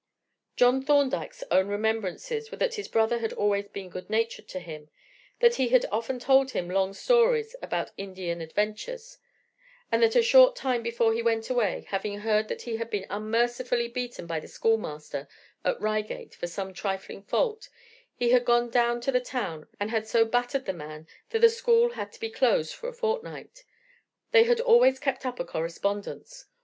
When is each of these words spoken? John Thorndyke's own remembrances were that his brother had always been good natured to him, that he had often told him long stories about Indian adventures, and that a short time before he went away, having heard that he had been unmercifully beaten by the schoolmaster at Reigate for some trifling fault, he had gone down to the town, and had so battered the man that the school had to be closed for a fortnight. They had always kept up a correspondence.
John 0.55 0.81
Thorndyke's 0.81 1.43
own 1.51 1.67
remembrances 1.67 2.49
were 2.49 2.57
that 2.57 2.73
his 2.73 2.87
brother 2.87 3.19
had 3.19 3.33
always 3.33 3.67
been 3.67 3.87
good 3.87 4.09
natured 4.09 4.47
to 4.47 4.59
him, 4.59 4.89
that 5.41 5.57
he 5.57 5.67
had 5.67 5.85
often 5.91 6.17
told 6.17 6.49
him 6.53 6.67
long 6.67 6.93
stories 6.95 7.55
about 7.61 7.91
Indian 7.97 8.41
adventures, 8.41 9.19
and 9.91 10.01
that 10.01 10.15
a 10.15 10.23
short 10.23 10.55
time 10.55 10.81
before 10.81 11.13
he 11.13 11.21
went 11.21 11.51
away, 11.51 11.85
having 11.89 12.17
heard 12.21 12.47
that 12.47 12.63
he 12.63 12.77
had 12.77 12.89
been 12.89 13.05
unmercifully 13.11 13.87
beaten 13.87 14.25
by 14.25 14.39
the 14.39 14.47
schoolmaster 14.47 15.27
at 15.63 15.79
Reigate 15.79 16.33
for 16.33 16.47
some 16.47 16.73
trifling 16.73 17.21
fault, 17.21 17.69
he 18.15 18.31
had 18.31 18.43
gone 18.43 18.71
down 18.71 19.01
to 19.01 19.11
the 19.11 19.21
town, 19.21 19.67
and 19.79 19.91
had 19.91 20.07
so 20.07 20.25
battered 20.25 20.65
the 20.65 20.73
man 20.73 21.05
that 21.29 21.41
the 21.41 21.47
school 21.49 21.91
had 21.91 22.11
to 22.13 22.19
be 22.19 22.31
closed 22.31 22.73
for 22.73 22.89
a 22.89 22.91
fortnight. 22.93 23.63
They 24.31 24.45
had 24.45 24.59
always 24.61 24.97
kept 24.99 25.27
up 25.27 25.39
a 25.39 25.45
correspondence. 25.45 26.45